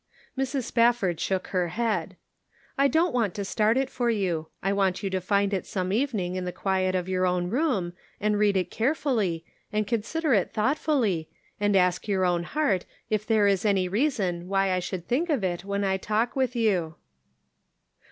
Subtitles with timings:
[0.35, 0.63] Mrs.
[0.63, 2.15] Spafford shook her head."
[2.75, 4.47] I don't want to start it for you.
[4.63, 7.93] I want you to find it some evening in the quiet of your own room,
[8.19, 11.29] and read it carefully, and consider it thoughtfully,
[11.59, 15.43] and ask your own heart if there is any reason why I should think of
[15.43, 16.95] it when I talk with you."